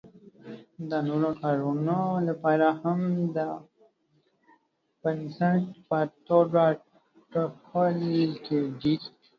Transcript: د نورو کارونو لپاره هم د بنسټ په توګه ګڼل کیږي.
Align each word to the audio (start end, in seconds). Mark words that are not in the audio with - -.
د 0.89 0.91
نورو 1.07 1.29
کارونو 1.41 1.97
لپاره 2.27 2.67
هم 2.81 2.99
د 3.35 3.37
بنسټ 5.01 5.63
په 5.87 5.99
توګه 6.27 6.63
ګڼل 7.33 7.97
کیږي. 8.47 8.95